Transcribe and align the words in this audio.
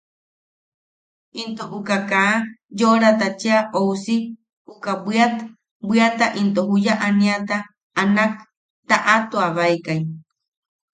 Into 1.41 1.63
uka 1.77 1.97
kaa 2.09 2.33
yoʼoraata 2.79 3.27
cheʼa 3.41 3.59
ousi 3.79 4.15
uka 4.71 4.91
bwiat... 5.03 5.35
bwiata 5.87 6.25
into 6.39 6.61
juya 6.69 6.93
aniata 7.05 7.57
a 7.99 8.01
nak 8.15 8.33
taʼatuabaekai. 8.89 10.01